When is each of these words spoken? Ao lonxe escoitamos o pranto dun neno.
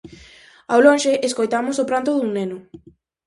Ao 0.71 0.79
lonxe 0.85 1.11
escoitamos 1.27 1.81
o 1.83 1.87
pranto 1.89 2.11
dun 2.13 2.29
neno. 2.37 2.57